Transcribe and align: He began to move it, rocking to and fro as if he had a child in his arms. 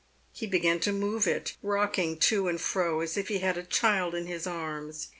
He 0.33 0.47
began 0.47 0.79
to 0.79 0.91
move 0.91 1.27
it, 1.27 1.55
rocking 1.61 2.17
to 2.21 2.47
and 2.47 2.59
fro 2.59 3.01
as 3.01 3.17
if 3.17 3.27
he 3.27 3.37
had 3.37 3.55
a 3.55 3.61
child 3.63 4.15
in 4.15 4.25
his 4.25 4.47
arms. 4.47 5.09